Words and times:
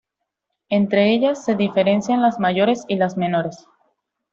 Entre 0.69 1.11
ellas 1.13 1.45
se 1.45 1.55
diferencian 1.55 2.23
las 2.23 2.39
"mayores" 2.39 2.85
y 2.87 2.95
las 2.95 3.17
"menores". 3.17 3.67